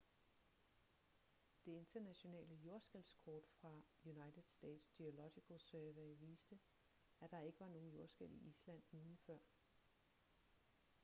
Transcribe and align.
det 1.65 1.71
internationale 1.71 2.53
jordskælvskort 2.55 3.43
fra 3.61 3.81
united 4.05 4.43
states 4.43 4.89
geological 4.97 5.59
survey 5.59 6.15
viste 6.19 6.59
at 7.19 7.31
der 7.31 7.39
ikke 7.39 7.59
var 7.59 7.69
nogen 7.69 7.91
jordskælv 7.91 8.31
i 8.33 8.49
island 8.49 8.83
ugen 8.91 9.17
før 9.17 9.37